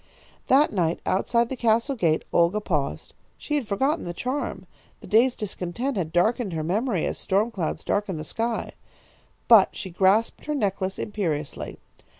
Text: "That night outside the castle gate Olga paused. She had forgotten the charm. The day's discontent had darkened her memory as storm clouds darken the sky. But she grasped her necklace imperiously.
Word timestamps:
"That 0.47 0.73
night 0.73 0.99
outside 1.05 1.47
the 1.49 1.55
castle 1.55 1.95
gate 1.95 2.23
Olga 2.33 2.59
paused. 2.59 3.13
She 3.37 3.53
had 3.53 3.67
forgotten 3.67 4.03
the 4.03 4.15
charm. 4.15 4.65
The 4.99 5.05
day's 5.05 5.35
discontent 5.35 5.95
had 5.95 6.11
darkened 6.11 6.53
her 6.53 6.63
memory 6.63 7.05
as 7.05 7.19
storm 7.19 7.51
clouds 7.51 7.83
darken 7.83 8.17
the 8.17 8.23
sky. 8.23 8.71
But 9.47 9.75
she 9.75 9.91
grasped 9.91 10.45
her 10.45 10.55
necklace 10.55 10.97
imperiously. 10.97 11.77